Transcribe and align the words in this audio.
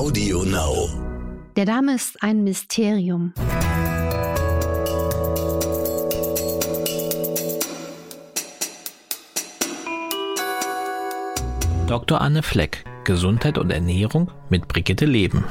Audio 0.00 0.44
Now. 0.44 0.88
Der 1.56 1.66
Darm 1.66 1.90
ist 1.90 2.22
ein 2.22 2.42
Mysterium. 2.42 3.34
Dr. 11.86 12.18
Anne 12.18 12.42
Fleck, 12.42 12.82
Gesundheit 13.04 13.58
und 13.58 13.70
Ernährung 13.70 14.30
mit 14.48 14.68
Brigitte 14.68 15.04
Leben. 15.04 15.44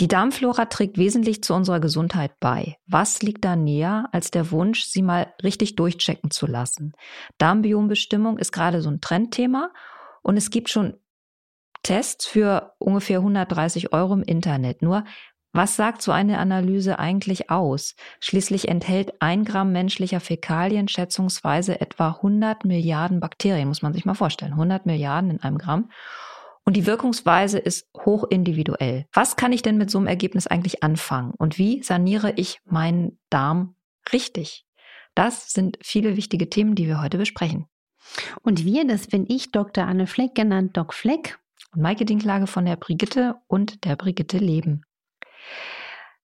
Die 0.00 0.08
Darmflora 0.08 0.64
trägt 0.64 0.98
wesentlich 0.98 1.44
zu 1.44 1.54
unserer 1.54 1.78
Gesundheit 1.78 2.32
bei. 2.40 2.76
Was 2.86 3.22
liegt 3.22 3.44
da 3.44 3.54
näher 3.54 4.08
als 4.10 4.32
der 4.32 4.50
Wunsch, 4.50 4.84
sie 4.84 5.02
mal 5.02 5.32
richtig 5.42 5.76
durchchecken 5.76 6.32
zu 6.32 6.46
lassen? 6.46 6.94
Darmbiombestimmung 7.38 8.38
ist 8.38 8.50
gerade 8.50 8.82
so 8.82 8.90
ein 8.90 9.00
Trendthema 9.00 9.70
und 10.22 10.36
es 10.36 10.50
gibt 10.50 10.68
schon 10.68 10.94
Tests 11.84 12.26
für 12.26 12.72
ungefähr 12.78 13.18
130 13.18 13.92
Euro 13.92 14.14
im 14.14 14.22
Internet. 14.22 14.82
Nur, 14.82 15.04
was 15.52 15.76
sagt 15.76 16.02
so 16.02 16.10
eine 16.10 16.38
Analyse 16.38 16.98
eigentlich 16.98 17.48
aus? 17.48 17.94
Schließlich 18.18 18.66
enthält 18.66 19.22
ein 19.22 19.44
Gramm 19.44 19.70
menschlicher 19.70 20.18
Fäkalien 20.18 20.88
schätzungsweise 20.88 21.80
etwa 21.80 22.08
100 22.08 22.64
Milliarden 22.64 23.20
Bakterien, 23.20 23.68
muss 23.68 23.82
man 23.82 23.92
sich 23.92 24.04
mal 24.04 24.14
vorstellen. 24.14 24.54
100 24.54 24.86
Milliarden 24.86 25.30
in 25.30 25.40
einem 25.40 25.58
Gramm. 25.58 25.90
Und 26.64 26.76
die 26.76 26.86
Wirkungsweise 26.86 27.58
ist 27.58 27.88
hoch 27.96 28.24
individuell. 28.24 29.06
Was 29.12 29.36
kann 29.36 29.52
ich 29.52 29.62
denn 29.62 29.76
mit 29.76 29.90
so 29.90 29.98
einem 29.98 30.06
Ergebnis 30.06 30.46
eigentlich 30.46 30.82
anfangen? 30.82 31.32
Und 31.36 31.58
wie 31.58 31.82
saniere 31.82 32.32
ich 32.36 32.60
meinen 32.64 33.18
Darm 33.28 33.76
richtig? 34.12 34.66
Das 35.14 35.50
sind 35.50 35.78
viele 35.82 36.16
wichtige 36.16 36.48
Themen, 36.48 36.74
die 36.74 36.86
wir 36.86 37.02
heute 37.02 37.18
besprechen. 37.18 37.66
Und 38.42 38.64
wir, 38.64 38.86
das 38.86 39.06
bin 39.08 39.26
ich, 39.28 39.52
Dr. 39.52 39.84
Anne 39.84 40.06
Fleck, 40.06 40.34
genannt 40.34 40.76
Doc 40.76 40.94
Fleck. 40.94 41.38
Und 41.72 41.82
Maike 41.82 42.04
Dinklage 42.04 42.46
von 42.46 42.64
der 42.64 42.76
Brigitte 42.76 43.36
und 43.46 43.84
der 43.84 43.96
Brigitte 43.96 44.38
Leben. 44.38 44.82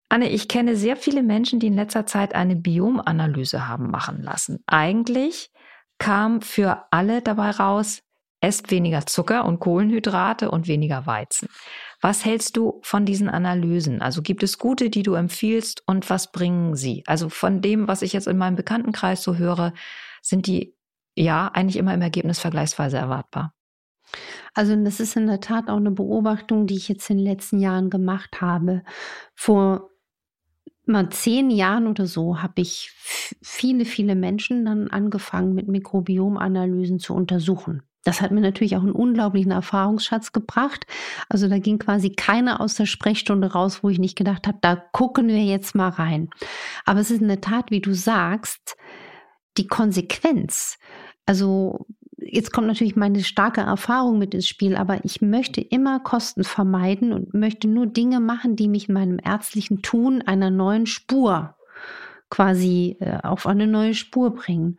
Anne, 0.08 0.30
ich 0.30 0.48
kenne 0.48 0.76
sehr 0.76 0.96
viele 0.96 1.22
Menschen, 1.22 1.60
die 1.60 1.66
in 1.66 1.74
letzter 1.74 2.06
Zeit 2.06 2.34
eine 2.34 2.56
Biomanalyse 2.56 3.68
haben 3.68 3.90
machen 3.90 4.22
lassen. 4.22 4.62
Eigentlich 4.66 5.50
kam 5.98 6.40
für 6.40 6.86
alle 6.90 7.20
dabei 7.20 7.50
raus, 7.50 8.02
esst 8.40 8.70
weniger 8.70 9.06
Zucker 9.06 9.44
und 9.44 9.58
Kohlenhydrate 9.58 10.50
und 10.50 10.68
weniger 10.68 11.06
Weizen. 11.06 11.48
Was 12.00 12.24
hältst 12.24 12.56
du 12.56 12.80
von 12.82 13.04
diesen 13.04 13.28
Analysen? 13.28 14.00
Also 14.00 14.22
gibt 14.22 14.42
es 14.42 14.58
gute, 14.58 14.90
die 14.90 15.02
du 15.02 15.14
empfiehlst 15.14 15.82
und 15.86 16.08
was 16.10 16.30
bringen 16.30 16.76
sie? 16.76 17.02
Also 17.06 17.28
von 17.28 17.60
dem, 17.60 17.88
was 17.88 18.02
ich 18.02 18.12
jetzt 18.12 18.28
in 18.28 18.38
meinem 18.38 18.56
Bekanntenkreis 18.56 19.22
so 19.22 19.36
höre, 19.36 19.72
sind 20.22 20.46
die 20.46 20.76
ja 21.16 21.48
eigentlich 21.48 21.76
immer 21.76 21.94
im 21.94 22.02
Ergebnis 22.02 22.38
vergleichsweise 22.38 22.96
erwartbar. 22.96 23.54
Also 24.54 24.74
das 24.84 25.00
ist 25.00 25.16
in 25.16 25.26
der 25.26 25.40
Tat 25.40 25.68
auch 25.68 25.76
eine 25.76 25.90
Beobachtung, 25.90 26.66
die 26.66 26.76
ich 26.76 26.88
jetzt 26.88 27.10
in 27.10 27.18
den 27.18 27.26
letzten 27.26 27.58
Jahren 27.58 27.90
gemacht 27.90 28.40
habe. 28.40 28.82
Vor 29.34 29.90
mal 30.86 31.10
zehn 31.10 31.50
Jahren 31.50 31.86
oder 31.86 32.06
so 32.06 32.40
habe 32.42 32.62
ich 32.62 32.92
viele, 33.42 33.84
viele 33.84 34.14
Menschen 34.14 34.64
dann 34.64 34.88
angefangen, 34.88 35.54
mit 35.54 35.68
Mikrobiomanalysen 35.68 36.98
zu 36.98 37.14
untersuchen. 37.14 37.82
Das 38.08 38.22
hat 38.22 38.30
mir 38.30 38.40
natürlich 38.40 38.74
auch 38.74 38.80
einen 38.80 38.92
unglaublichen 38.92 39.52
Erfahrungsschatz 39.52 40.32
gebracht. 40.32 40.86
Also 41.28 41.46
da 41.46 41.58
ging 41.58 41.78
quasi 41.78 42.08
keiner 42.08 42.62
aus 42.62 42.74
der 42.74 42.86
Sprechstunde 42.86 43.52
raus, 43.52 43.80
wo 43.82 43.90
ich 43.90 43.98
nicht 43.98 44.16
gedacht 44.16 44.46
habe, 44.46 44.56
da 44.62 44.76
gucken 44.76 45.28
wir 45.28 45.44
jetzt 45.44 45.74
mal 45.74 45.90
rein. 45.90 46.30
Aber 46.86 47.00
es 47.00 47.10
ist 47.10 47.20
in 47.20 47.28
der 47.28 47.42
Tat, 47.42 47.70
wie 47.70 47.82
du 47.82 47.92
sagst, 47.92 48.78
die 49.58 49.66
Konsequenz. 49.66 50.78
Also 51.26 51.84
jetzt 52.16 52.50
kommt 52.50 52.68
natürlich 52.68 52.96
meine 52.96 53.22
starke 53.22 53.60
Erfahrung 53.60 54.18
mit 54.18 54.32
ins 54.32 54.48
Spiel, 54.48 54.74
aber 54.74 55.04
ich 55.04 55.20
möchte 55.20 55.60
immer 55.60 56.00
Kosten 56.00 56.44
vermeiden 56.44 57.12
und 57.12 57.34
möchte 57.34 57.68
nur 57.68 57.84
Dinge 57.84 58.20
machen, 58.20 58.56
die 58.56 58.68
mich 58.68 58.88
in 58.88 58.94
meinem 58.94 59.20
ärztlichen 59.22 59.82
Tun 59.82 60.22
einer 60.22 60.48
neuen 60.48 60.86
Spur 60.86 61.56
quasi 62.30 62.96
äh, 63.00 63.18
auf 63.22 63.46
eine 63.46 63.66
neue 63.66 63.92
Spur 63.92 64.34
bringen. 64.34 64.78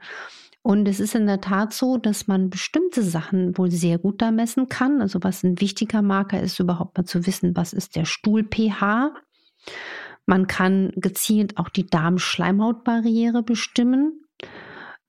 Und 0.70 0.88
es 0.88 1.00
ist 1.00 1.16
in 1.16 1.26
der 1.26 1.42
Tat 1.42 1.74
so, 1.74 1.98
dass 1.98 2.28
man 2.28 2.52
bestimmte 2.52 3.02
Sachen 3.02 3.58
wohl 3.58 3.72
sehr 3.72 3.98
gut 3.98 4.22
da 4.22 4.30
messen 4.30 4.70
kann. 4.70 5.02
Also 5.02 5.18
was 5.24 5.42
ein 5.42 5.60
wichtiger 5.60 6.04
Marker 6.04 6.40
ist, 6.40 6.60
überhaupt 6.60 6.96
mal 6.96 7.06
zu 7.06 7.26
wissen, 7.26 7.56
was 7.56 7.74
ist 7.74 7.96
der 7.96 8.06
Stuhl-pH. 8.06 9.16
Man 10.28 10.46
kann 10.46 10.92
gezielt 10.96 11.58
auch 11.58 11.70
die 11.70 11.88
Darmschleimhautbarriere 11.88 13.42
bestimmen. 13.42 14.22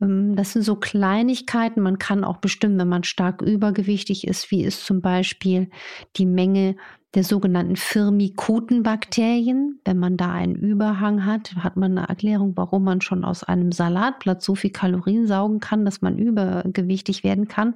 Ähm, 0.01 0.35
das 0.35 0.55
sind 0.55 0.63
so 0.63 0.77
Kleinigkeiten. 0.77 1.83
Man 1.83 1.99
kann 1.99 2.25
auch 2.25 2.39
bestimmen, 2.39 2.79
wenn 2.79 2.89
man 2.89 3.05
stark 3.05 3.43
übergewichtig 3.43 4.27
ist, 4.27 4.51
wie 4.51 4.65
ist 4.65 4.87
zum 4.87 5.03
Beispiel 5.03 5.69
die 6.17 6.25
Menge 6.25 6.77
der 7.15 7.25
sogenannten 7.25 7.77
Firmikutenbakterien. 7.77 9.81
Wenn 9.85 9.99
man 9.99 10.17
da 10.17 10.33
einen 10.33 10.55
Überhang 10.55 11.27
hat, 11.27 11.55
hat 11.57 11.77
man 11.77 11.99
eine 11.99 12.09
Erklärung, 12.09 12.57
warum 12.57 12.85
man 12.85 13.01
schon 13.01 13.25
aus 13.25 13.45
einem 13.45 13.73
Salatblatt 13.73 14.43
so 14.43 14.55
viel 14.55 14.71
Kalorien 14.71 15.27
saugen 15.27 15.61
kann, 15.61 15.85
dass 15.85 16.03
man 16.03 16.19
übergewichtig 16.19 17.25
werden 17.25 17.49
kann. 17.49 17.75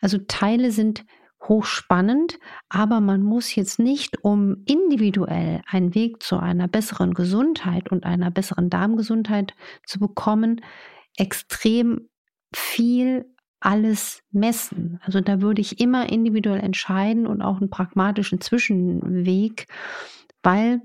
Also 0.00 0.18
Teile 0.18 0.70
sind 0.70 1.04
hochspannend, 1.42 2.38
aber 2.68 3.00
man 3.00 3.22
muss 3.22 3.54
jetzt 3.54 3.78
nicht, 3.78 4.24
um 4.24 4.62
individuell 4.66 5.60
einen 5.66 5.94
Weg 5.94 6.22
zu 6.22 6.38
einer 6.38 6.68
besseren 6.68 7.12
Gesundheit 7.12 7.90
und 7.90 8.04
einer 8.04 8.30
besseren 8.30 8.70
Darmgesundheit 8.70 9.54
zu 9.84 9.98
bekommen, 9.98 10.62
extrem 11.16 12.08
viel 12.54 13.26
alles 13.64 14.22
messen. 14.30 15.00
Also 15.02 15.20
da 15.20 15.40
würde 15.40 15.62
ich 15.62 15.80
immer 15.80 16.10
individuell 16.12 16.60
entscheiden 16.60 17.26
und 17.26 17.40
auch 17.40 17.60
einen 17.60 17.70
pragmatischen 17.70 18.40
Zwischenweg, 18.40 19.66
weil 20.42 20.82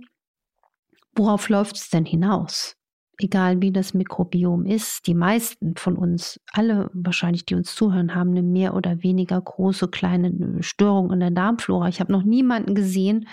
worauf 1.14 1.50
läuft 1.50 1.76
es 1.76 1.90
denn 1.90 2.06
hinaus? 2.06 2.76
Egal 3.22 3.62
wie 3.62 3.74
das 3.74 3.94
Mikrobiom 3.94 4.66
ist, 4.66 5.06
die 5.08 5.14
meisten 5.14 5.76
von 5.76 5.98
uns, 5.98 6.40
alle 6.54 6.90
wahrscheinlich, 6.94 7.46
die 7.46 7.56
uns 7.56 7.76
zuhören, 7.76 8.16
haben 8.16 8.30
eine 8.30 8.44
mehr 8.44 8.74
oder 8.74 9.04
weniger 9.04 9.42
große 9.42 9.90
kleine 9.90 10.64
Störung 10.64 11.12
in 11.12 11.20
der 11.20 11.32
Darmflora. 11.32 11.90
Ich 11.90 12.00
habe 12.00 12.14
noch 12.14 12.24
niemanden 12.24 12.76
gesehen, 12.76 13.28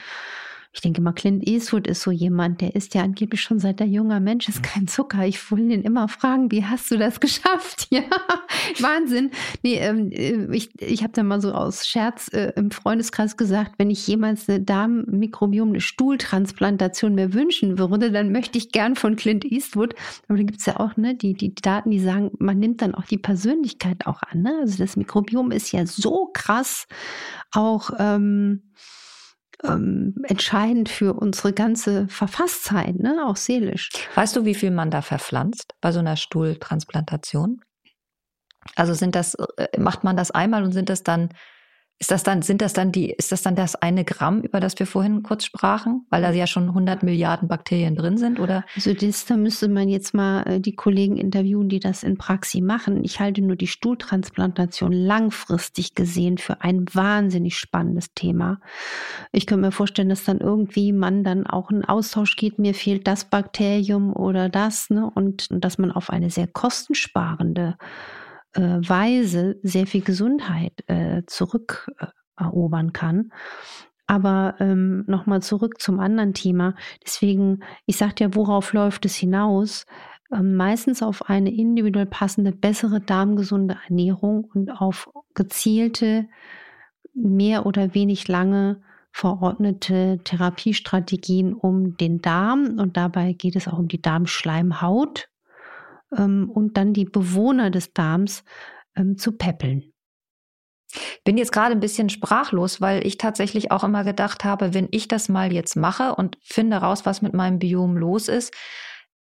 ich 0.76 0.82
denke 0.82 1.00
mal, 1.00 1.12
Clint 1.12 1.48
Eastwood 1.48 1.86
ist 1.86 2.02
so 2.02 2.10
jemand, 2.10 2.60
der 2.60 2.76
ist 2.76 2.94
ja 2.94 3.02
angeblich 3.02 3.40
schon 3.40 3.58
seit 3.58 3.80
er 3.80 3.86
junger 3.86 4.20
Mensch 4.20 4.46
ist 4.46 4.62
kein 4.62 4.86
Zucker. 4.86 5.26
Ich 5.26 5.50
wollte 5.50 5.72
ihn 5.72 5.80
immer 5.80 6.06
fragen, 6.06 6.50
wie 6.50 6.66
hast 6.66 6.90
du 6.90 6.98
das 6.98 7.18
geschafft? 7.20 7.86
Ja, 7.88 8.02
Wahnsinn. 8.80 9.30
Nee, 9.62 9.76
ähm, 9.76 10.10
äh, 10.12 10.54
ich, 10.54 10.78
ich 10.82 11.02
habe 11.02 11.14
da 11.14 11.22
mal 11.22 11.40
so 11.40 11.52
aus 11.52 11.86
Scherz 11.86 12.28
äh, 12.34 12.52
im 12.56 12.70
Freundeskreis 12.70 13.38
gesagt, 13.38 13.72
wenn 13.78 13.88
ich 13.88 14.06
jemals 14.06 14.50
eine 14.50 14.60
Darmmikrobiom, 14.60 15.70
eine 15.70 15.80
Stuhltransplantation 15.80 17.14
mir 17.14 17.32
wünschen 17.32 17.78
würde, 17.78 18.12
dann 18.12 18.30
möchte 18.30 18.58
ich 18.58 18.70
gern 18.70 18.96
von 18.96 19.16
Clint 19.16 19.46
Eastwood. 19.46 19.94
Aber 20.28 20.36
da 20.36 20.44
gibt 20.44 20.60
es 20.60 20.66
ja 20.66 20.78
auch 20.78 20.98
ne, 20.98 21.14
die, 21.14 21.32
die 21.32 21.54
Daten, 21.54 21.90
die 21.90 22.00
sagen, 22.00 22.32
man 22.38 22.58
nimmt 22.58 22.82
dann 22.82 22.94
auch 22.94 23.04
die 23.04 23.16
Persönlichkeit 23.16 24.06
auch 24.06 24.20
an. 24.22 24.42
Ne? 24.42 24.58
Also 24.60 24.76
das 24.76 24.96
Mikrobiom 24.96 25.52
ist 25.52 25.72
ja 25.72 25.86
so 25.86 26.28
krass 26.34 26.86
auch. 27.50 27.92
Ähm, 27.98 28.60
ähm, 29.64 30.14
entscheidend 30.24 30.88
für 30.88 31.14
unsere 31.14 31.52
ganze 31.52 32.08
Verfasstheit, 32.08 32.96
ne? 32.96 33.24
auch 33.26 33.36
seelisch. 33.36 33.90
Weißt 34.14 34.36
du, 34.36 34.44
wie 34.44 34.54
viel 34.54 34.70
man 34.70 34.90
da 34.90 35.02
verpflanzt 35.02 35.74
bei 35.80 35.92
so 35.92 36.00
einer 36.00 36.16
Stuhltransplantation? 36.16 37.60
Also 38.74 38.94
sind 38.94 39.14
das, 39.14 39.34
äh, 39.56 39.68
macht 39.78 40.04
man 40.04 40.16
das 40.16 40.30
einmal 40.30 40.64
und 40.64 40.72
sind 40.72 40.88
das 40.88 41.02
dann 41.02 41.30
ist 41.98 42.10
das 42.10 42.22
dann, 42.22 42.42
sind 42.42 42.60
das 42.60 42.74
dann 42.74 42.92
die, 42.92 43.10
ist 43.10 43.32
das 43.32 43.42
dann 43.42 43.56
das 43.56 43.74
eine 43.74 44.04
Gramm, 44.04 44.42
über 44.42 44.60
das 44.60 44.78
wir 44.78 44.86
vorhin 44.86 45.22
kurz 45.22 45.46
sprachen? 45.46 46.04
Weil 46.10 46.20
da 46.20 46.30
ja 46.30 46.46
schon 46.46 46.68
100 46.68 47.02
Milliarden 47.02 47.48
Bakterien 47.48 47.96
drin 47.96 48.18
sind, 48.18 48.38
oder? 48.38 48.64
Also 48.74 48.92
das, 48.92 49.24
da 49.24 49.36
müsste 49.36 49.68
man 49.68 49.88
jetzt 49.88 50.12
mal 50.12 50.42
äh, 50.42 50.60
die 50.60 50.74
Kollegen 50.74 51.16
interviewen, 51.16 51.70
die 51.70 51.80
das 51.80 52.02
in 52.02 52.18
Praxis 52.18 52.60
machen. 52.60 53.02
Ich 53.02 53.18
halte 53.18 53.40
nur 53.40 53.56
die 53.56 53.66
Stuhltransplantation 53.66 54.92
langfristig 54.92 55.94
gesehen 55.94 56.36
für 56.36 56.60
ein 56.60 56.84
wahnsinnig 56.92 57.56
spannendes 57.56 58.12
Thema. 58.12 58.60
Ich 59.32 59.46
könnte 59.46 59.62
mir 59.62 59.72
vorstellen, 59.72 60.10
dass 60.10 60.24
dann 60.24 60.38
irgendwie 60.38 60.92
man 60.92 61.24
dann 61.24 61.46
auch 61.46 61.70
einen 61.70 61.86
Austausch 61.86 62.36
geht, 62.36 62.58
mir 62.58 62.74
fehlt 62.74 63.06
das 63.06 63.24
Bakterium 63.24 64.12
oder 64.12 64.50
das, 64.50 64.90
ne? 64.90 65.10
Und, 65.14 65.48
dass 65.50 65.78
man 65.78 65.92
auf 65.92 66.10
eine 66.10 66.28
sehr 66.28 66.46
kostensparende 66.46 67.76
äh, 67.80 68.25
Weise 68.60 69.58
sehr 69.62 69.86
viel 69.86 70.02
Gesundheit 70.02 70.72
äh, 70.86 71.22
zurückerobern 71.26 72.92
kann. 72.92 73.32
Aber 74.06 74.54
ähm, 74.60 75.04
nochmal 75.06 75.42
zurück 75.42 75.80
zum 75.80 75.98
anderen 75.98 76.32
Thema. 76.32 76.74
Deswegen, 77.04 77.60
ich 77.86 77.96
sagte 77.96 78.24
ja, 78.24 78.34
worauf 78.34 78.72
läuft 78.72 79.04
es 79.04 79.16
hinaus? 79.16 79.84
Ähm, 80.32 80.54
meistens 80.54 81.02
auf 81.02 81.28
eine 81.28 81.52
individuell 81.52 82.06
passende, 82.06 82.52
bessere 82.52 83.00
darmgesunde 83.00 83.78
Ernährung 83.88 84.44
und 84.54 84.70
auf 84.70 85.10
gezielte, 85.34 86.28
mehr 87.14 87.66
oder 87.66 87.94
wenig 87.94 88.28
lange 88.28 88.80
verordnete 89.10 90.20
Therapiestrategien 90.24 91.54
um 91.54 91.96
den 91.96 92.20
Darm. 92.20 92.78
Und 92.78 92.96
dabei 92.96 93.32
geht 93.32 93.56
es 93.56 93.66
auch 93.66 93.78
um 93.78 93.88
die 93.88 94.02
Darmschleimhaut 94.02 95.28
und 96.10 96.76
dann 96.76 96.92
die 96.92 97.04
Bewohner 97.04 97.70
des 97.70 97.92
Darms 97.92 98.44
ähm, 98.96 99.18
zu 99.18 99.32
peppeln. 99.32 99.92
Bin 101.24 101.36
jetzt 101.36 101.52
gerade 101.52 101.72
ein 101.72 101.80
bisschen 101.80 102.08
sprachlos, 102.08 102.80
weil 102.80 103.06
ich 103.06 103.18
tatsächlich 103.18 103.70
auch 103.70 103.84
immer 103.84 104.04
gedacht 104.04 104.44
habe, 104.44 104.72
wenn 104.72 104.88
ich 104.92 105.08
das 105.08 105.28
mal 105.28 105.52
jetzt 105.52 105.76
mache 105.76 106.14
und 106.14 106.38
finde 106.42 106.76
raus, 106.76 107.04
was 107.04 107.22
mit 107.22 107.34
meinem 107.34 107.58
Biom 107.58 107.96
los 107.96 108.28
ist, 108.28 108.54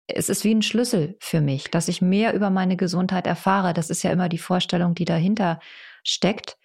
es 0.07 0.30
ist 0.30 0.44
wie 0.44 0.54
ein 0.54 0.62
Schlüssel 0.62 1.18
für 1.19 1.42
mich, 1.42 1.69
dass 1.69 1.88
ich 1.88 2.01
mehr 2.01 2.33
über 2.33 2.50
meine 2.50 2.77
Gesundheit 2.77 3.27
erfahre. 3.27 3.74
Das 3.74 3.89
ist 3.89 4.04
ja 4.04 4.12
immer 4.12 4.30
die 4.30 4.38
Vorstellung, 4.38 4.95
die 4.95 5.06
dahinter 5.06 5.60
steckt. 6.04 6.57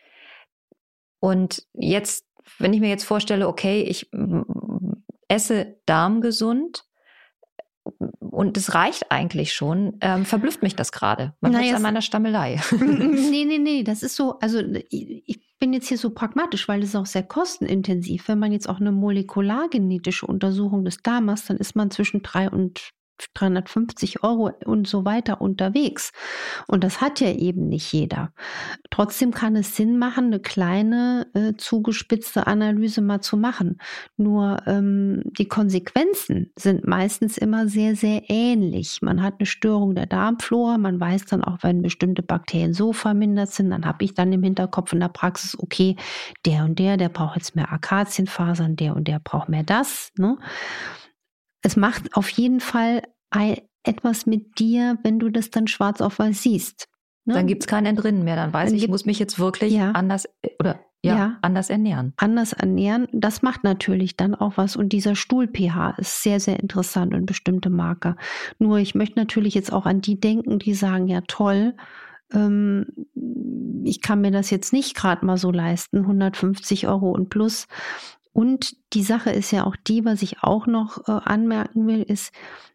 Und 1.20 1.66
jetzt, 1.74 2.26
wenn 2.58 2.72
ich 2.72 2.80
mir 2.80 2.88
jetzt 2.88 3.04
vorstelle, 3.04 3.48
okay, 3.48 3.82
ich 3.82 4.10
esse 5.28 5.78
darmgesund, 5.86 6.84
und 8.34 8.56
es 8.56 8.74
reicht 8.74 9.10
eigentlich 9.10 9.54
schon, 9.54 9.96
ähm, 10.00 10.24
verblüfft 10.24 10.62
mich 10.62 10.74
das 10.74 10.92
gerade. 10.92 11.34
Man 11.40 11.52
naja, 11.52 11.76
an 11.76 11.82
meiner 11.82 12.02
Stammelei. 12.02 12.60
nee, 12.80 13.44
nee, 13.44 13.58
nee, 13.58 13.82
das 13.84 14.02
ist 14.02 14.16
so, 14.16 14.38
also 14.40 14.60
ich 14.90 15.40
bin 15.58 15.72
jetzt 15.72 15.88
hier 15.88 15.98
so 15.98 16.10
pragmatisch, 16.10 16.68
weil 16.68 16.82
es 16.82 16.90
ist 16.90 16.96
auch 16.96 17.06
sehr 17.06 17.22
kostenintensiv. 17.22 18.28
Wenn 18.28 18.38
man 18.38 18.52
jetzt 18.52 18.68
auch 18.68 18.80
eine 18.80 18.92
molekulargenetische 18.92 20.26
Untersuchung 20.26 20.84
des 20.84 20.98
Darmes, 20.98 21.46
dann 21.46 21.56
ist 21.58 21.76
man 21.76 21.90
zwischen 21.90 22.22
drei 22.22 22.50
und 22.50 22.90
350 23.34 24.22
Euro 24.22 24.50
und 24.64 24.86
so 24.86 25.04
weiter 25.04 25.40
unterwegs. 25.40 26.12
Und 26.66 26.84
das 26.84 27.00
hat 27.00 27.20
ja 27.20 27.30
eben 27.30 27.68
nicht 27.68 27.92
jeder. 27.92 28.32
Trotzdem 28.90 29.32
kann 29.32 29.56
es 29.56 29.76
Sinn 29.76 29.98
machen, 29.98 30.26
eine 30.26 30.40
kleine, 30.40 31.26
äh, 31.34 31.54
zugespitzte 31.56 32.46
Analyse 32.46 33.00
mal 33.00 33.20
zu 33.20 33.36
machen. 33.36 33.78
Nur 34.16 34.62
ähm, 34.66 35.22
die 35.38 35.48
Konsequenzen 35.48 36.52
sind 36.56 36.86
meistens 36.86 37.38
immer 37.38 37.68
sehr, 37.68 37.96
sehr 37.96 38.22
ähnlich. 38.28 39.00
Man 39.02 39.22
hat 39.22 39.34
eine 39.38 39.46
Störung 39.46 39.94
der 39.94 40.06
Darmflora, 40.06 40.78
man 40.78 40.98
weiß 41.00 41.26
dann 41.26 41.44
auch, 41.44 41.58
wenn 41.62 41.82
bestimmte 41.82 42.22
Bakterien 42.22 42.74
so 42.74 42.92
vermindert 42.92 43.50
sind, 43.50 43.70
dann 43.70 43.84
habe 43.84 44.04
ich 44.04 44.14
dann 44.14 44.32
im 44.32 44.42
Hinterkopf 44.42 44.92
in 44.92 45.00
der 45.00 45.08
Praxis, 45.08 45.58
okay, 45.58 45.96
der 46.46 46.64
und 46.64 46.78
der, 46.78 46.96
der 46.96 47.08
braucht 47.08 47.36
jetzt 47.36 47.56
mehr 47.56 47.72
Akazienfasern, 47.72 48.76
der 48.76 48.96
und 48.96 49.08
der 49.08 49.18
braucht 49.18 49.48
mehr 49.48 49.62
das. 49.62 50.12
Ne? 50.16 50.38
Es 51.64 51.76
macht 51.76 52.14
auf 52.14 52.28
jeden 52.28 52.60
Fall 52.60 53.02
etwas 53.82 54.26
mit 54.26 54.58
dir, 54.58 54.98
wenn 55.02 55.18
du 55.18 55.30
das 55.30 55.50
dann 55.50 55.66
schwarz 55.66 56.00
auf 56.00 56.18
weiß 56.18 56.42
siehst. 56.42 56.88
Ne? 57.24 57.34
Dann 57.34 57.46
gibt 57.46 57.62
es 57.62 57.66
kein 57.66 57.86
Entrinnen 57.86 58.22
mehr. 58.22 58.36
Dann 58.36 58.52
weiß 58.52 58.68
dann 58.68 58.76
ich, 58.76 58.84
ich 58.84 58.88
muss 58.88 59.06
mich 59.06 59.18
jetzt 59.18 59.38
wirklich 59.38 59.72
ja. 59.72 59.90
anders 59.92 60.26
äh, 60.42 60.50
oder 60.60 60.80
ja, 61.02 61.16
ja, 61.16 61.38
anders 61.42 61.68
ernähren. 61.68 62.14
Anders 62.16 62.54
ernähren, 62.54 63.08
das 63.12 63.42
macht 63.42 63.62
natürlich 63.62 64.16
dann 64.16 64.34
auch 64.34 64.56
was. 64.56 64.76
Und 64.76 64.90
dieser 64.90 65.16
Stuhl-pH 65.16 65.96
ist 65.98 66.22
sehr, 66.22 66.40
sehr 66.40 66.60
interessant 66.60 67.12
und 67.12 67.26
bestimmte 67.26 67.68
Marker. 67.68 68.16
Nur 68.58 68.78
ich 68.78 68.94
möchte 68.94 69.18
natürlich 69.18 69.54
jetzt 69.54 69.72
auch 69.72 69.84
an 69.84 70.00
die 70.00 70.18
denken, 70.18 70.58
die 70.58 70.74
sagen, 70.74 71.08
ja 71.08 71.20
toll, 71.26 71.74
ähm, 72.32 72.86
ich 73.84 74.00
kann 74.00 74.22
mir 74.22 74.30
das 74.30 74.48
jetzt 74.50 74.72
nicht 74.72 74.96
gerade 74.96 75.26
mal 75.26 75.36
so 75.36 75.50
leisten, 75.50 75.98
150 75.98 76.88
Euro 76.88 77.10
und 77.10 77.28
plus. 77.28 77.68
Und 78.34 78.76
die 78.92 79.04
Sache 79.04 79.30
ist 79.30 79.52
ja 79.52 79.64
auch 79.64 79.76
die, 79.76 80.04
was 80.04 80.20
ich 80.20 80.42
auch 80.42 80.66
noch 80.66 81.08
äh, 81.08 81.12
anmerken 81.12 81.86
will, 81.86 82.02
ist, 82.02 82.32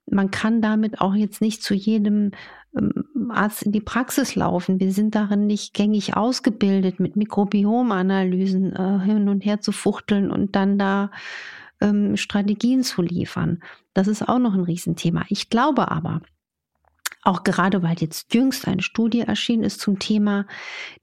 man 0.10 0.32
kann 0.32 0.62
damit 0.62 1.02
auch 1.02 1.14
jetzt 1.14 1.42
nicht 1.42 1.62
zu 1.62 1.74
jedem 1.74 2.32
ähm, 2.76 3.30
Arzt 3.30 3.64
in 3.64 3.74
die 3.74 3.82
Praxis 3.82 4.36
laufen. 4.36 4.80
Wir 4.80 4.94
sind 4.94 5.16
darin 5.16 5.48
nicht 5.48 5.74
gängig 5.74 6.16
ausgebildet, 6.16 7.02
mit 7.02 7.18
Mikrobiomanalysen 7.18 8.74
äh, 8.74 9.00
hin 9.04 9.28
und 9.28 9.44
her 9.46 9.60
zu 9.60 9.74
fuchteln 9.74 10.32
und 10.32 10.56
dann 10.56 10.78
da 10.80 11.12
ähm, 11.82 12.16
Strategien 12.16 12.84
zu 12.84 13.02
liefern. 13.02 13.62
Das 13.94 14.08
ist 14.08 14.28
auch 14.28 14.40
noch 14.40 14.54
ein 14.54 14.64
Riesenthema. 14.64 15.26
Ich 15.28 15.50
glaube 15.50 15.92
aber, 15.92 16.22
auch 17.30 17.44
gerade 17.44 17.84
weil 17.84 17.96
jetzt 18.00 18.34
jüngst 18.34 18.68
eine 18.68 18.82
Studie 18.82 19.22
erschienen 19.22 19.64
ist 19.64 19.80
zum 19.80 20.00
Thema, 20.00 20.48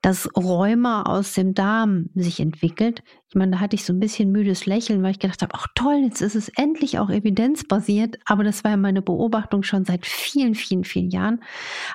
dass 0.02 0.28
Rheuma 0.37 1.02
aus 1.02 1.34
dem 1.34 1.55
Darm 1.55 2.11
sich 2.17 2.40
entwickelt. 2.40 3.05
Ich 3.28 3.37
meine, 3.37 3.52
da 3.52 3.61
hatte 3.61 3.76
ich 3.76 3.84
so 3.84 3.93
ein 3.93 4.00
bisschen 4.00 4.32
müdes 4.32 4.67
Lächeln, 4.67 5.05
weil 5.05 5.12
ich 5.12 5.20
gedacht 5.20 5.43
habe, 5.43 5.55
ach 5.55 5.69
toll, 5.76 6.00
jetzt 6.02 6.23
ist 6.23 6.34
es 6.34 6.49
endlich 6.56 6.99
auch 6.99 7.11
evidenzbasiert. 7.11 8.19
Aber 8.25 8.43
das 8.43 8.64
war 8.64 8.73
ja 8.73 8.76
meine 8.76 9.02
Beobachtung 9.02 9.62
schon 9.62 9.84
seit 9.84 10.05
vielen, 10.05 10.56
vielen, 10.56 10.82
vielen 10.82 11.11
Jahren. 11.11 11.44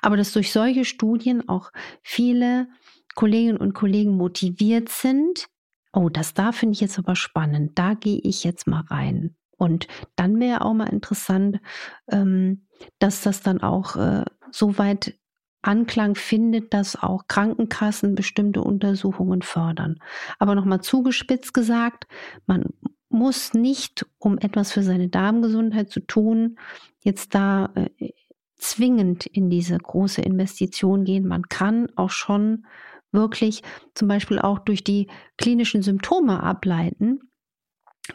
Aber 0.02 0.16
dass 0.16 0.32
durch 0.32 0.54
solche 0.54 0.86
Studien 0.86 1.50
auch 1.50 1.72
viele 2.02 2.70
Kolleginnen 3.16 3.58
und 3.58 3.74
Kollegen 3.74 4.16
motiviert 4.16 4.88
sind, 4.88 5.48
oh, 5.92 6.08
das 6.08 6.34
da 6.34 6.54
finde 6.54 6.74
ich 6.74 6.80
jetzt 6.80 6.98
aber 6.98 7.18
spannend, 7.18 7.78
da 7.78 7.96
gehe 7.96 8.22
ich 8.24 8.46
jetzt 8.46 8.66
mal 8.66 8.86
rein. 8.90 9.36
Und 9.62 9.88
dann 10.16 10.40
wäre 10.40 10.66
auch 10.66 10.74
mal 10.74 10.90
interessant, 10.90 11.60
ähm, 12.08 12.66
dass 12.98 13.22
das 13.22 13.44
dann 13.44 13.62
auch 13.62 13.96
äh, 13.96 14.26
so 14.50 14.80
weit 14.80 15.20
Anklang 15.62 16.16
findet, 16.16 16.74
dass 16.74 16.96
auch 16.96 17.28
Krankenkassen 17.28 18.16
bestimmte 18.16 18.64
Untersuchungen 18.64 19.44
fördern. 19.44 20.00
Aber 20.40 20.56
nochmal 20.56 20.82
zugespitzt 20.82 21.54
gesagt, 21.54 22.08
man 22.48 22.70
muss 23.10 23.54
nicht, 23.54 24.08
um 24.18 24.40
etwas 24.40 24.72
für 24.72 24.82
seine 24.82 25.10
Darmgesundheit 25.10 25.92
zu 25.92 26.00
tun, 26.00 26.58
jetzt 27.04 27.36
da 27.36 27.70
äh, 27.76 28.14
zwingend 28.58 29.28
in 29.28 29.52
diese 29.52 29.78
große 29.78 30.24
Investition 30.24 31.04
gehen. 31.04 31.28
Man 31.28 31.44
kann 31.50 31.88
auch 31.96 32.10
schon 32.10 32.66
wirklich 33.12 33.62
zum 33.94 34.08
Beispiel 34.08 34.40
auch 34.40 34.58
durch 34.58 34.84
die 34.84 35.06
klinischen 35.38 35.84
Symptome 35.84 36.42
ableiten, 36.42 37.31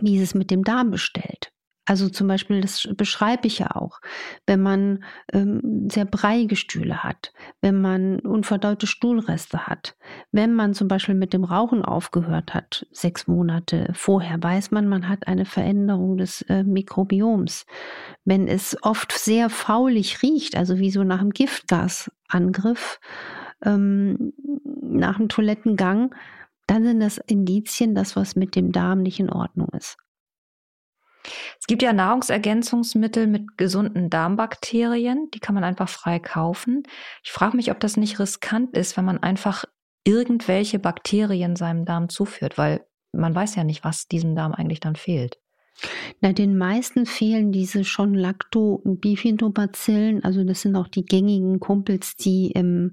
wie 0.00 0.20
es 0.20 0.34
mit 0.34 0.50
dem 0.50 0.64
Darm 0.64 0.90
bestellt. 0.90 1.52
Also 1.88 2.08
zum 2.08 2.26
Beispiel, 2.26 2.60
das 2.60 2.88
beschreibe 2.96 3.46
ich 3.46 3.60
ja 3.60 3.76
auch, 3.76 4.00
wenn 4.44 4.60
man 4.60 5.04
ähm, 5.32 5.88
sehr 5.88 6.04
breiige 6.04 6.56
Stühle 6.56 7.04
hat, 7.04 7.32
wenn 7.60 7.80
man 7.80 8.18
unverdaute 8.18 8.88
Stuhlreste 8.88 9.68
hat, 9.68 9.96
wenn 10.32 10.52
man 10.52 10.74
zum 10.74 10.88
Beispiel 10.88 11.14
mit 11.14 11.32
dem 11.32 11.44
Rauchen 11.44 11.84
aufgehört 11.84 12.54
hat, 12.54 12.86
sechs 12.90 13.28
Monate 13.28 13.88
vorher, 13.92 14.42
weiß 14.42 14.72
man, 14.72 14.88
man 14.88 15.08
hat 15.08 15.28
eine 15.28 15.44
Veränderung 15.44 16.16
des 16.16 16.42
äh, 16.42 16.64
Mikrobioms. 16.64 17.66
Wenn 18.24 18.48
es 18.48 18.76
oft 18.82 19.12
sehr 19.12 19.48
faulig 19.48 20.22
riecht, 20.24 20.56
also 20.56 20.78
wie 20.78 20.90
so 20.90 21.04
nach 21.04 21.20
einem 21.20 21.30
Giftgasangriff, 21.30 22.98
ähm, 23.64 24.32
nach 24.82 25.20
einem 25.20 25.28
Toilettengang, 25.28 26.12
dann 26.66 26.84
sind 26.84 27.00
das 27.00 27.18
Indizien, 27.18 27.94
dass 27.94 28.16
was 28.16 28.36
mit 28.36 28.56
dem 28.56 28.72
Darm 28.72 29.02
nicht 29.02 29.20
in 29.20 29.30
Ordnung 29.30 29.68
ist. 29.70 29.96
Es 31.58 31.66
gibt 31.66 31.82
ja 31.82 31.92
Nahrungsergänzungsmittel 31.92 33.26
mit 33.26 33.58
gesunden 33.58 34.10
Darmbakterien, 34.10 35.28
die 35.34 35.40
kann 35.40 35.54
man 35.54 35.64
einfach 35.64 35.88
frei 35.88 36.18
kaufen. 36.18 36.84
Ich 37.24 37.32
frage 37.32 37.56
mich, 37.56 37.70
ob 37.70 37.80
das 37.80 37.96
nicht 37.96 38.18
riskant 38.20 38.76
ist, 38.76 38.96
wenn 38.96 39.04
man 39.04 39.18
einfach 39.18 39.64
irgendwelche 40.04 40.78
Bakterien 40.78 41.56
seinem 41.56 41.84
Darm 41.84 42.08
zuführt, 42.08 42.58
weil 42.58 42.86
man 43.12 43.34
weiß 43.34 43.56
ja 43.56 43.64
nicht, 43.64 43.82
was 43.82 44.06
diesem 44.06 44.36
Darm 44.36 44.52
eigentlich 44.52 44.80
dann 44.80 44.94
fehlt. 44.94 45.40
Na, 46.20 46.32
den 46.32 46.56
meisten 46.56 47.06
fehlen 47.06 47.52
diese 47.52 47.84
schon 47.84 48.14
Lacto- 48.14 48.74
und 48.74 49.00
Bifidobacillen. 49.00 50.24
Also 50.24 50.44
das 50.44 50.62
sind 50.62 50.76
auch 50.76 50.88
die 50.88 51.04
gängigen 51.04 51.60
Kumpels, 51.60 52.16
die, 52.16 52.52
ähm, 52.54 52.92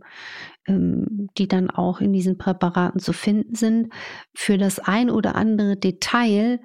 ähm, 0.68 1.30
die 1.38 1.48
dann 1.48 1.70
auch 1.70 2.02
in 2.02 2.14
diesen 2.14 2.38
Präparaten 2.38 3.00
zu 3.00 3.14
finden 3.14 3.56
sind. 3.56 3.94
Für 4.34 4.58
das 4.58 4.80
ein 4.80 5.10
oder 5.10 5.36
andere 5.36 5.78
Detail 5.78 6.60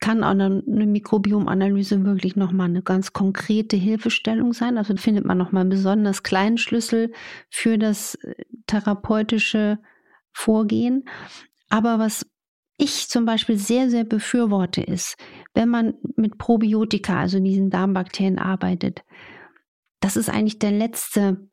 kann 0.00 0.22
eine, 0.22 0.62
Mikrobiomanalyse 0.66 2.04
wirklich 2.04 2.36
nochmal 2.36 2.68
eine 2.68 2.82
ganz 2.82 3.12
konkrete 3.12 3.76
Hilfestellung 3.76 4.52
sein. 4.52 4.76
Also 4.76 4.96
findet 4.96 5.24
man 5.24 5.38
nochmal 5.38 5.62
einen 5.62 5.70
besonders 5.70 6.22
kleinen 6.22 6.58
Schlüssel 6.58 7.12
für 7.48 7.78
das 7.78 8.16
äh, 8.16 8.34
therapeutische 8.66 9.78
Vorgehen. 10.32 11.04
Aber 11.70 11.98
was 11.98 12.26
ich 12.76 13.08
zum 13.08 13.24
Beispiel 13.24 13.56
sehr, 13.56 13.88
sehr 13.90 14.04
befürworte, 14.04 14.82
ist, 14.82 15.16
wenn 15.54 15.68
man 15.68 15.94
mit 16.16 16.38
Probiotika, 16.38 17.20
also 17.20 17.38
diesen 17.38 17.70
Darmbakterien 17.70 18.38
arbeitet, 18.38 19.04
das 20.00 20.16
ist 20.16 20.28
eigentlich 20.28 20.58
der 20.58 20.72
letzte 20.72 21.48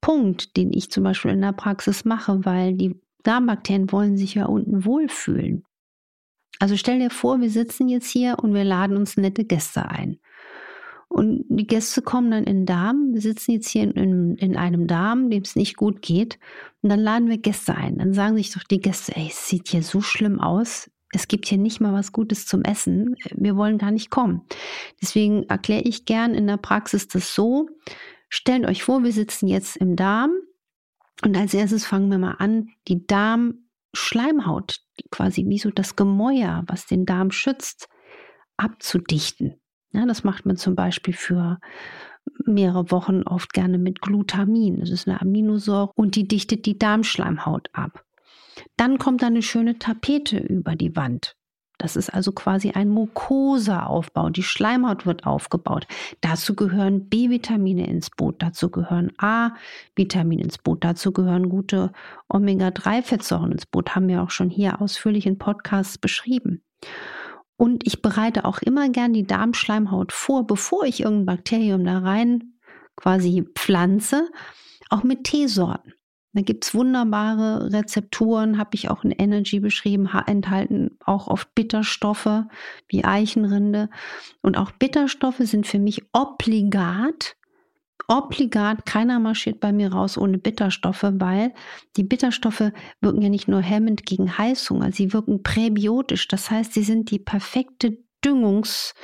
Punkt, 0.00 0.56
den 0.56 0.72
ich 0.72 0.90
zum 0.90 1.04
Beispiel 1.04 1.30
in 1.32 1.40
der 1.40 1.52
Praxis 1.52 2.04
mache, 2.04 2.44
weil 2.44 2.74
die 2.74 3.00
Darmbakterien 3.22 3.92
wollen 3.92 4.16
sich 4.16 4.34
ja 4.34 4.46
unten 4.46 4.84
wohlfühlen. 4.84 5.64
Also 6.58 6.76
stell 6.76 6.98
dir 6.98 7.10
vor, 7.10 7.40
wir 7.40 7.50
sitzen 7.50 7.88
jetzt 7.88 8.10
hier 8.10 8.38
und 8.42 8.52
wir 8.52 8.64
laden 8.64 8.96
uns 8.96 9.16
nette 9.16 9.44
Gäste 9.44 9.88
ein. 9.88 10.18
Und 11.10 11.44
die 11.48 11.66
Gäste 11.66 12.02
kommen 12.02 12.30
dann 12.30 12.44
in 12.44 12.58
den 12.58 12.66
Darm. 12.66 13.12
Wir 13.12 13.20
sitzen 13.20 13.50
jetzt 13.50 13.68
hier 13.68 13.82
in, 13.82 14.36
in 14.36 14.56
einem 14.56 14.86
Darm, 14.86 15.28
dem 15.28 15.42
es 15.42 15.56
nicht 15.56 15.76
gut 15.76 16.02
geht. 16.02 16.38
Und 16.82 16.88
dann 16.88 17.00
laden 17.00 17.28
wir 17.28 17.36
Gäste 17.36 17.74
ein. 17.74 17.98
Dann 17.98 18.14
sagen 18.14 18.36
sich 18.36 18.52
doch 18.52 18.62
die 18.62 18.80
Gäste, 18.80 19.16
ey, 19.16 19.26
es 19.28 19.48
sieht 19.48 19.68
hier 19.68 19.82
so 19.82 20.00
schlimm 20.00 20.40
aus. 20.40 20.88
Es 21.12 21.26
gibt 21.26 21.46
hier 21.46 21.58
nicht 21.58 21.80
mal 21.80 21.92
was 21.92 22.12
Gutes 22.12 22.46
zum 22.46 22.62
Essen. 22.62 23.16
Wir 23.32 23.56
wollen 23.56 23.76
gar 23.76 23.90
nicht 23.90 24.10
kommen. 24.10 24.42
Deswegen 25.02 25.42
erkläre 25.48 25.82
ich 25.82 26.04
gern 26.04 26.32
in 26.32 26.46
der 26.46 26.58
Praxis 26.58 27.08
das 27.08 27.34
so. 27.34 27.68
Stellt 28.28 28.64
euch 28.64 28.84
vor, 28.84 29.02
wir 29.02 29.12
sitzen 29.12 29.48
jetzt 29.48 29.76
im 29.76 29.96
Darm. 29.96 30.30
Und 31.24 31.36
als 31.36 31.52
erstes 31.52 31.84
fangen 31.84 32.08
wir 32.12 32.18
mal 32.18 32.36
an, 32.38 32.68
die 32.86 33.04
Darm 33.08 33.64
Schleimhaut, 33.92 34.80
quasi 35.10 35.44
wie 35.48 35.58
so 35.58 35.70
das 35.70 35.96
Gemäuer, 35.96 36.62
was 36.68 36.86
den 36.86 37.04
Darm 37.04 37.32
schützt, 37.32 37.88
abzudichten. 38.56 39.60
Ja, 39.92 40.06
das 40.06 40.24
macht 40.24 40.46
man 40.46 40.56
zum 40.56 40.74
Beispiel 40.74 41.14
für 41.14 41.58
mehrere 42.44 42.90
Wochen 42.90 43.22
oft 43.22 43.52
gerne 43.52 43.78
mit 43.78 44.00
Glutamin. 44.00 44.80
Das 44.80 44.90
ist 44.90 45.08
eine 45.08 45.20
Aminosäure 45.20 45.90
und 45.94 46.16
die 46.16 46.28
dichtet 46.28 46.66
die 46.66 46.78
Darmschleimhaut 46.78 47.68
ab. 47.72 48.04
Dann 48.76 48.98
kommt 48.98 49.24
eine 49.24 49.42
schöne 49.42 49.78
Tapete 49.78 50.38
über 50.38 50.76
die 50.76 50.94
Wand. 50.96 51.36
Das 51.80 51.96
ist 51.96 52.12
also 52.12 52.32
quasi 52.32 52.72
ein 52.72 52.90
Mucosa-Aufbau. 52.90 54.28
Die 54.28 54.42
Schleimhaut 54.42 55.06
wird 55.06 55.24
aufgebaut. 55.24 55.86
Dazu 56.20 56.54
gehören 56.54 57.08
B-Vitamine 57.08 57.86
ins 57.86 58.10
Boot, 58.10 58.42
dazu 58.42 58.70
gehören 58.70 59.12
A-Vitamine 59.16 60.42
ins 60.42 60.58
Boot, 60.58 60.84
dazu 60.84 61.10
gehören 61.10 61.48
gute 61.48 61.92
Omega-3-Fettsäuren 62.28 63.52
ins 63.52 63.64
Boot. 63.64 63.94
Haben 63.94 64.08
wir 64.08 64.22
auch 64.22 64.30
schon 64.30 64.50
hier 64.50 64.82
ausführlich 64.82 65.24
in 65.24 65.38
Podcasts 65.38 65.96
beschrieben. 65.96 66.62
Und 67.60 67.86
ich 67.86 68.00
bereite 68.00 68.46
auch 68.46 68.60
immer 68.60 68.88
gern 68.88 69.12
die 69.12 69.26
Darmschleimhaut 69.26 70.12
vor, 70.12 70.46
bevor 70.46 70.86
ich 70.86 71.00
irgendein 71.00 71.36
Bakterium 71.36 71.84
da 71.84 71.98
rein 71.98 72.54
quasi 72.96 73.46
pflanze, 73.54 74.30
auch 74.88 75.02
mit 75.02 75.24
Teesorten. 75.24 75.92
Da 76.32 76.40
gibt 76.40 76.64
es 76.64 76.74
wunderbare 76.74 77.70
Rezepturen, 77.70 78.56
habe 78.56 78.70
ich 78.76 78.88
auch 78.88 79.04
in 79.04 79.10
Energy 79.10 79.60
beschrieben, 79.60 80.08
enthalten 80.26 80.96
auch 81.04 81.28
oft 81.28 81.54
Bitterstoffe 81.54 82.44
wie 82.88 83.04
Eichenrinde. 83.04 83.90
Und 84.40 84.56
auch 84.56 84.70
Bitterstoffe 84.70 85.40
sind 85.40 85.66
für 85.66 85.78
mich 85.78 86.02
obligat, 86.14 87.36
obligat, 88.10 88.84
keiner 88.86 89.20
marschiert 89.20 89.60
bei 89.60 89.72
mir 89.72 89.92
raus 89.92 90.18
ohne 90.18 90.38
Bitterstoffe, 90.38 91.06
weil 91.12 91.54
die 91.96 92.02
Bitterstoffe 92.02 92.72
wirken 93.00 93.22
ja 93.22 93.28
nicht 93.28 93.48
nur 93.48 93.60
hemmend 93.60 94.04
gegen 94.04 94.36
Heißhunger, 94.36 94.92
sie 94.92 95.12
wirken 95.12 95.42
präbiotisch. 95.42 96.26
Das 96.28 96.50
heißt, 96.50 96.74
sie 96.74 96.82
sind 96.82 97.10
die 97.10 97.20
perfekte 97.20 97.98
Düngungs- 98.24 98.94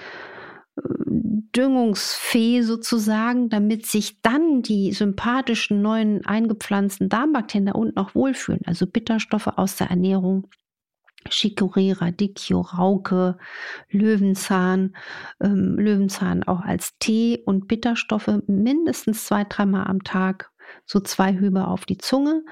Düngungsfee 1.57 2.61
sozusagen, 2.61 3.49
damit 3.49 3.87
sich 3.87 4.21
dann 4.21 4.61
die 4.61 4.93
sympathischen 4.93 5.81
neuen 5.81 6.27
eingepflanzten 6.27 7.09
Darmbakterien 7.09 7.67
da 7.67 7.73
unten 7.73 7.99
auch 7.99 8.15
wohlfühlen. 8.15 8.61
Also 8.67 8.87
Bitterstoffe 8.87 9.47
aus 9.47 9.77
der 9.77 9.89
Ernährung. 9.89 10.49
Chicorée, 11.29 11.93
Radicchio, 11.93 12.61
Rauke, 12.61 13.39
Löwenzahn, 13.91 14.97
ähm, 15.41 15.79
Löwenzahn 15.79 16.43
auch 16.45 16.61
als 16.61 16.99
Tee 16.99 17.43
und 17.45 17.69
Bitterstoffe 17.69 18.41
mindestens 18.47 19.27
zwei, 19.27 19.45
dreimal 19.45 19.87
am 19.87 20.03
Tag, 20.05 20.51
so 20.85 21.01
zwei 21.01 21.35
Hübe 21.35 21.67
auf 21.67 21.85
die 21.85 21.99
Zunge. 21.99 22.45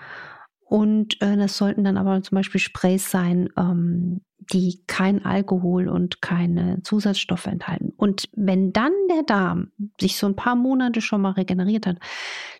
Und 0.64 1.20
äh, 1.20 1.36
das 1.36 1.56
sollten 1.56 1.84
dann 1.84 1.96
aber 1.96 2.22
zum 2.22 2.36
Beispiel 2.36 2.60
Sprays 2.60 3.10
sein, 3.10 3.48
ähm, 3.56 4.22
die 4.52 4.82
kein 4.86 5.24
Alkohol 5.24 5.88
und 5.88 6.20
keine 6.20 6.82
Zusatzstoffe 6.82 7.46
enthalten. 7.46 7.92
Und 7.96 8.28
wenn 8.34 8.72
dann 8.72 8.92
der 9.10 9.22
Darm 9.22 9.72
sich 10.00 10.16
so 10.16 10.26
ein 10.26 10.36
paar 10.36 10.56
Monate 10.56 11.00
schon 11.00 11.20
mal 11.20 11.32
regeneriert 11.32 11.86
hat, 11.86 11.98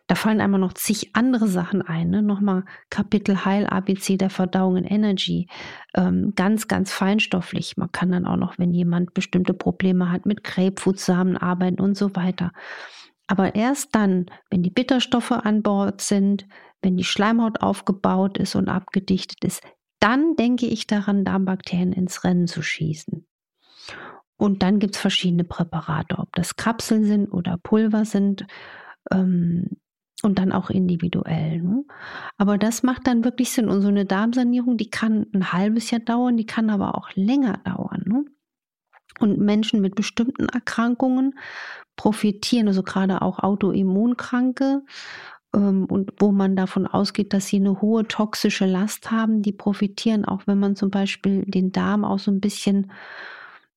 da 0.07 0.15
fallen 0.15 0.41
einmal 0.41 0.61
noch 0.61 0.75
zig 0.75 1.11
andere 1.15 1.49
Sachen 1.49 1.83
ein. 1.83 2.11
Ne? 2.11 2.23
Nochmal 2.23 2.65
Kapitel 2.91 3.45
Heil 3.45 3.67
ABC 3.67 4.17
der 4.17 4.31
Verdauung 4.31 4.77
in 4.77 4.85
Energy. 4.85 5.49
Ähm, 5.95 6.33
ganz, 6.35 6.69
ganz 6.69 6.93
feinstofflich. 6.93 7.77
Man 7.77 7.93
kann 7.93 8.13
dann 8.13 8.27
auch 8.27 8.37
noch, 8.37 8.59
wenn 8.59 8.73
jemand 8.73 9.15
bestimmte 9.15 9.55
Probleme 9.55 10.11
hat, 10.11 10.27
mit 10.27 10.45
Grapefruitsamen 10.45 11.37
arbeiten 11.37 11.81
und 11.81 11.97
so 11.97 12.15
weiter. 12.15 12.53
Aber 13.27 13.55
erst 13.55 13.95
dann, 13.95 14.27
wenn 14.51 14.63
die 14.63 14.71
Bitterstoffe 14.71 15.33
an 15.33 15.63
Bord 15.63 16.03
sind, 16.03 16.47
wenn 16.83 16.97
die 16.97 17.05
Schleimhaut 17.05 17.63
aufgebaut 17.63 18.37
ist 18.37 18.55
und 18.55 18.69
abgedichtet 18.69 19.43
ist, 19.43 19.63
dann 20.05 20.37
denke 20.37 20.67
ich 20.67 20.87
daran, 20.87 21.25
Darmbakterien 21.25 21.95
ins 21.95 22.25
Rennen 22.25 22.47
zu 22.47 22.61
schießen. 22.61 23.27
Und 24.37 24.63
dann 24.63 24.79
gibt 24.79 24.97
es 24.97 25.01
verschiedene 25.01 25.45
Präparate, 25.45 26.19
ob 26.19 26.29
das 26.35 26.57
Kapseln 26.57 27.05
sind 27.05 27.33
oder 27.33 27.57
Pulver 27.57 28.05
sind 28.05 28.47
ähm, 29.11 29.79
und 30.23 30.39
dann 30.39 30.53
auch 30.53 30.69
individuell. 30.69 31.63
Ne? 31.63 31.85
Aber 32.37 32.59
das 32.59 32.83
macht 32.83 33.07
dann 33.07 33.25
wirklich 33.25 33.53
Sinn. 33.53 33.71
Und 33.71 33.81
so 33.81 33.89
eine 33.89 34.05
Darmsanierung, 34.05 34.77
die 34.77 34.91
kann 34.91 35.25
ein 35.33 35.55
halbes 35.55 35.91
Jahr 35.91 36.03
dauern, 36.03 36.37
die 36.37 36.45
kann 36.45 36.69
aber 36.69 36.99
auch 36.99 37.09
länger 37.15 37.63
dauern. 37.65 38.03
Ne? 38.05 38.25
Und 39.21 39.39
Menschen 39.39 39.81
mit 39.81 39.95
bestimmten 39.95 40.51
Erkrankungen 40.51 41.39
profitieren, 41.97 42.69
also 42.69 42.83
gerade 42.83 43.23
auch 43.23 43.39
Autoimmunkranke 43.39 44.83
und 45.55 46.13
wo 46.19 46.33
man 46.33 46.57
davon 46.57 46.87
ausgeht, 46.87 47.33
dass 47.33 47.47
sie 47.47 47.57
eine 47.57 47.81
hohe 47.81 48.07
toxische 48.07 48.67
Last 48.67 49.11
haben, 49.11 49.43
die 49.43 49.53
profitieren 49.53 50.25
auch, 50.25 50.47
wenn 50.47 50.59
man 50.59 50.77
zum 50.77 50.91
Beispiel 50.91 51.45
den 51.47 51.71
Darm 51.71 52.05
auch 52.05 52.19
so 52.19 52.31
ein 52.31 52.41
bisschen, 52.41 52.91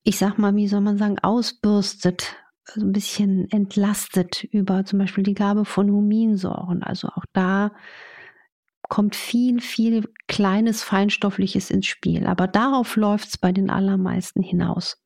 ich 0.04 0.18
sag 0.18 0.38
mal, 0.38 0.56
wie 0.56 0.68
soll 0.68 0.82
man 0.82 0.98
sagen, 0.98 1.20
ausbürstet, 1.20 2.36
also 2.66 2.86
ein 2.86 2.94
bisschen 2.94 3.50
entlastet 3.52 4.44
über 4.46 4.86
zum 4.86 5.00
Beispiel 5.00 5.24
die 5.24 5.36
Gabe 5.36 5.66
von 5.66 5.92
Huminsäuren. 5.92 6.84
Also 6.84 7.10
auch 7.10 7.26
da 7.34 7.72
kommt 8.90 9.16
viel, 9.16 9.62
viel 9.62 10.10
kleines 10.28 10.84
Feinstoffliches 10.84 11.70
ins 11.70 11.86
Spiel. 11.86 12.26
Aber 12.26 12.48
darauf 12.48 12.96
läuft 12.96 13.30
es 13.30 13.38
bei 13.38 13.52
den 13.52 13.70
allermeisten 13.70 14.42
hinaus. 14.42 14.98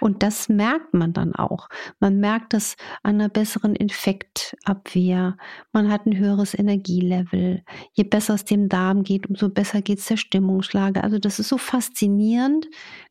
Und 0.00 0.22
das 0.22 0.48
merkt 0.48 0.94
man 0.94 1.12
dann 1.12 1.34
auch. 1.34 1.68
Man 2.00 2.18
merkt 2.18 2.52
das 2.52 2.76
an 3.02 3.16
einer 3.16 3.28
besseren 3.28 3.74
Infektabwehr. 3.74 5.36
Man 5.72 5.90
hat 5.90 6.06
ein 6.06 6.16
höheres 6.16 6.58
Energielevel. 6.58 7.62
Je 7.92 8.04
besser 8.04 8.34
es 8.34 8.44
dem 8.44 8.68
Darm 8.68 9.02
geht, 9.02 9.28
umso 9.28 9.48
besser 9.48 9.82
geht 9.82 9.98
es 9.98 10.06
der 10.06 10.16
Stimmungslage. 10.16 11.02
Also 11.02 11.18
das 11.18 11.38
ist 11.38 11.48
so 11.48 11.58
faszinierend, 11.58 12.66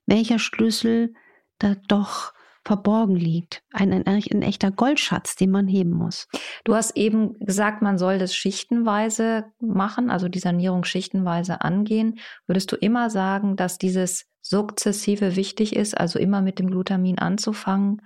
welcher 0.06 0.40
Schlüssel 0.40 1.14
da 1.60 1.76
doch 1.88 2.34
verborgen 2.66 3.16
liegt. 3.16 3.62
Ein, 3.72 3.94
ein, 3.94 4.06
ein, 4.08 4.42
echter 4.42 4.72
Goldschatz, 4.72 5.36
den 5.36 5.52
man 5.52 5.68
heben 5.68 5.92
muss. 5.92 6.28
Du 6.64 6.74
hast 6.74 6.98
eben 6.98 7.38
gesagt, 7.40 7.84
man 7.84 8.00
soll 8.00 8.18
das 8.18 8.36
schichtenweise 8.36 9.46
machen, 9.60 10.10
also 10.10 10.28
die 10.28 10.40
Sanierung 10.40 10.84
schichtenweise 10.84 11.62
angehen. 11.62 12.18
Würdest 12.48 12.72
du 12.72 12.76
immer 12.76 13.12
sagen, 13.12 13.56
dass 13.56 13.78
dieses 13.78 14.26
sukzessive 14.48 15.36
wichtig 15.36 15.76
ist, 15.76 15.98
also 15.98 16.20
immer 16.20 16.42
mit 16.42 16.60
dem 16.60 16.68
Glutamin 16.68 17.18
anzufangen, 17.18 18.02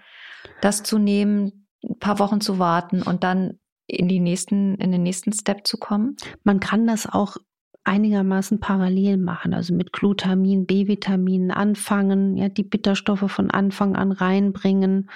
das 0.61 0.83
zu 0.83 0.97
nehmen, 0.97 1.67
ein 1.83 1.99
paar 1.99 2.19
Wochen 2.19 2.39
zu 2.39 2.59
warten 2.59 3.01
und 3.01 3.23
dann 3.23 3.59
in 3.87 4.07
die 4.07 4.19
nächsten, 4.19 4.75
in 4.75 4.91
den 4.91 5.03
nächsten 5.03 5.33
Step 5.33 5.67
zu 5.67 5.77
kommen? 5.77 6.15
Man 6.43 6.59
kann 6.59 6.87
das 6.87 7.07
auch 7.07 7.37
einigermaßen 7.83 8.59
parallel 8.59 9.17
machen, 9.17 9.53
also 9.53 9.73
mit 9.73 9.93
Glutamin, 9.93 10.65
B-Vitaminen 10.65 11.51
anfangen, 11.51 12.37
ja, 12.37 12.49
die 12.49 12.63
Bitterstoffe 12.63 13.31
von 13.31 13.49
Anfang 13.49 13.95
an 13.95 14.11
reinbringen, 14.11 15.09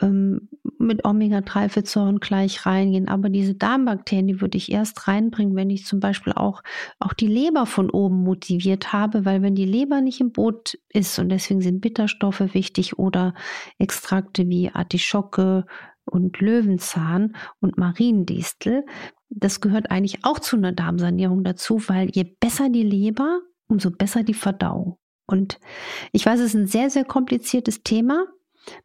ähm, 0.00 0.48
mit 0.78 1.04
Omega-3-Fettsäuren 1.04 2.18
gleich 2.18 2.66
reingehen. 2.66 3.08
Aber 3.08 3.28
diese 3.28 3.54
Darmbakterien, 3.54 4.26
die 4.26 4.40
würde 4.40 4.58
ich 4.58 4.72
erst 4.72 5.06
reinbringen, 5.06 5.56
wenn 5.56 5.70
ich 5.70 5.86
zum 5.86 6.00
Beispiel 6.00 6.32
auch, 6.32 6.62
auch 6.98 7.14
die 7.14 7.28
Leber 7.28 7.64
von 7.64 7.90
oben 7.90 8.22
motiviert 8.22 8.92
habe, 8.92 9.24
weil 9.24 9.40
wenn 9.40 9.54
die 9.54 9.64
Leber 9.64 10.00
nicht 10.00 10.20
im 10.20 10.32
Boot 10.32 10.78
ist 10.88 11.18
und 11.18 11.28
deswegen 11.28 11.60
sind 11.60 11.80
Bitterstoffe 11.80 12.54
wichtig 12.54 12.98
oder 12.98 13.34
Extrakte 13.78 14.48
wie 14.48 14.70
Artischocke, 14.70 15.64
und 16.06 16.40
Löwenzahn 16.40 17.36
und 17.60 17.78
Mariendistel, 17.78 18.84
das 19.36 19.60
gehört 19.60 19.90
eigentlich 19.90 20.24
auch 20.24 20.38
zu 20.38 20.56
einer 20.56 20.72
Darmsanierung 20.72 21.44
dazu, 21.44 21.82
weil 21.88 22.10
je 22.12 22.24
besser 22.24 22.68
die 22.68 22.82
Leber, 22.82 23.40
umso 23.66 23.90
besser 23.90 24.22
die 24.22 24.34
Verdauung. 24.34 24.98
Und 25.26 25.58
ich 26.12 26.26
weiß, 26.26 26.40
es 26.40 26.46
ist 26.46 26.54
ein 26.54 26.66
sehr, 26.66 26.90
sehr 26.90 27.04
kompliziertes 27.04 27.82
Thema. 27.82 28.26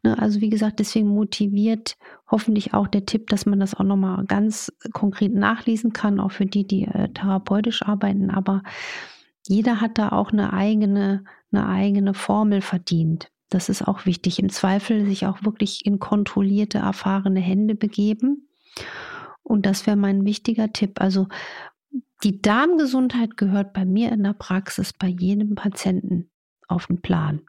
Ne? 0.04 0.18
Also 0.18 0.42
wie 0.42 0.50
gesagt, 0.50 0.80
deswegen 0.80 1.10
motiviert 1.10 1.98
hoffentlich 2.30 2.74
auch 2.74 2.88
der 2.88 3.06
Tipp, 3.06 3.28
dass 3.28 3.46
man 3.46 3.60
das 3.60 3.76
auch 3.76 3.84
nochmal 3.84 4.26
ganz 4.26 4.72
konkret 4.94 5.34
nachlesen 5.34 5.94
kann, 5.94 6.20
auch 6.20 6.32
für 6.32 6.46
die, 6.46 6.66
die 6.66 6.86
äh, 6.86 7.10
therapeutisch 7.10 7.84
arbeiten. 7.84 8.30
Aber 8.30 8.64
jeder 9.48 9.82
hat 9.82 9.98
da 9.98 10.10
auch 10.10 10.32
eine 10.32 10.54
eigene, 10.54 11.24
eine 11.52 11.68
eigene 11.68 12.14
Formel 12.14 12.62
verdient. 12.62 13.32
Das 13.50 13.68
ist 13.68 13.88
auch 13.88 14.06
wichtig. 14.06 14.40
Im 14.40 14.50
Zweifel 14.50 15.06
sich 15.06 15.26
auch 15.26 15.44
wirklich 15.44 15.86
in 15.86 16.00
kontrollierte, 16.00 16.78
erfahrene 16.78 17.40
Hände 17.40 17.76
begeben. 17.76 18.48
Und 19.50 19.66
das 19.66 19.88
wäre 19.88 19.98
mein 19.98 20.26
wichtiger 20.26 20.72
Tipp. 20.72 21.02
Also 21.02 21.28
die 22.24 22.40
Darmgesundheit 22.42 23.36
gehört 23.36 23.74
bei 23.74 23.84
mir 23.84 24.12
in 24.12 24.24
der 24.24 24.34
Praxis 24.34 24.94
bei 24.94 25.08
jedem 25.08 25.56
Patienten 25.56 26.30
auf 26.68 26.86
den 26.86 27.02
Plan. 27.02 27.42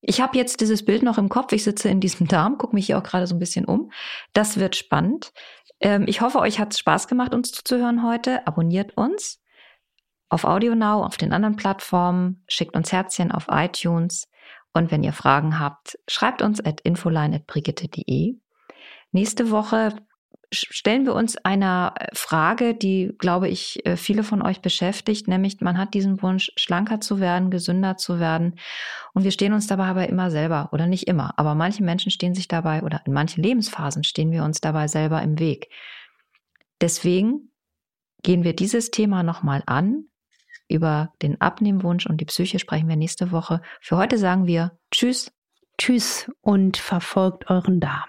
Ich 0.00 0.20
habe 0.20 0.38
jetzt 0.38 0.62
dieses 0.62 0.84
Bild 0.84 1.02
noch 1.02 1.18
im 1.18 1.28
Kopf. 1.28 1.52
Ich 1.52 1.62
sitze 1.62 1.90
in 1.90 2.00
diesem 2.00 2.26
Darm, 2.26 2.56
gucke 2.56 2.74
mich 2.74 2.86
hier 2.86 2.96
auch 2.96 3.02
gerade 3.02 3.26
so 3.26 3.36
ein 3.36 3.38
bisschen 3.38 3.66
um. 3.66 3.92
Das 4.32 4.58
wird 4.58 4.76
spannend. 4.76 5.32
Ähm, 5.78 6.06
ich 6.08 6.22
hoffe, 6.22 6.38
euch 6.38 6.58
hat 6.58 6.72
es 6.72 6.78
Spaß 6.78 7.06
gemacht, 7.06 7.34
uns 7.34 7.52
zuzuhören 7.52 8.02
heute. 8.02 8.46
Abonniert 8.46 8.96
uns 8.96 9.40
auf 10.30 10.44
AudioNow, 10.44 11.04
auf 11.04 11.18
den 11.18 11.34
anderen 11.34 11.56
Plattformen, 11.56 12.42
schickt 12.48 12.74
uns 12.74 12.90
Herzchen 12.90 13.30
auf 13.30 13.48
iTunes. 13.50 14.26
Und 14.72 14.90
wenn 14.90 15.02
ihr 15.02 15.12
Fragen 15.12 15.60
habt, 15.60 15.98
schreibt 16.08 16.40
uns 16.40 16.64
at 16.64 16.80
infoline.brigitte.de. 16.80 18.36
Nächste 19.10 19.50
Woche 19.50 19.94
stellen 20.52 21.06
wir 21.06 21.14
uns 21.14 21.36
einer 21.36 21.94
äh, 21.98 22.06
Frage, 22.14 22.74
die, 22.74 23.12
glaube 23.18 23.48
ich, 23.48 23.84
äh, 23.86 23.96
viele 23.96 24.22
von 24.22 24.42
euch 24.42 24.60
beschäftigt, 24.60 25.28
nämlich 25.28 25.60
man 25.60 25.78
hat 25.78 25.94
diesen 25.94 26.22
Wunsch, 26.22 26.52
schlanker 26.56 27.00
zu 27.00 27.20
werden, 27.20 27.50
gesünder 27.50 27.96
zu 27.96 28.20
werden. 28.20 28.58
Und 29.14 29.24
wir 29.24 29.30
stehen 29.30 29.52
uns 29.52 29.66
dabei 29.66 29.86
aber 29.86 30.08
immer 30.08 30.30
selber, 30.30 30.68
oder 30.72 30.86
nicht 30.86 31.08
immer, 31.08 31.38
aber 31.38 31.54
manche 31.54 31.82
Menschen 31.82 32.10
stehen 32.10 32.34
sich 32.34 32.48
dabei, 32.48 32.82
oder 32.82 33.00
in 33.06 33.12
manchen 33.12 33.42
Lebensphasen 33.42 34.04
stehen 34.04 34.30
wir 34.30 34.44
uns 34.44 34.60
dabei 34.60 34.88
selber 34.88 35.22
im 35.22 35.38
Weg. 35.38 35.68
Deswegen 36.80 37.50
gehen 38.22 38.44
wir 38.44 38.54
dieses 38.54 38.90
Thema 38.90 39.22
nochmal 39.22 39.62
an. 39.66 40.04
Über 40.68 41.12
den 41.20 41.40
Abnehmwunsch 41.40 42.06
und 42.06 42.20
die 42.20 42.24
Psyche 42.24 42.58
sprechen 42.58 42.88
wir 42.88 42.96
nächste 42.96 43.30
Woche. 43.30 43.60
Für 43.80 43.98
heute 43.98 44.16
sagen 44.16 44.46
wir 44.46 44.78
Tschüss. 44.90 45.30
Tschüss 45.76 46.30
und 46.40 46.76
verfolgt 46.76 47.50
euren 47.50 47.80
Darm. 47.80 48.08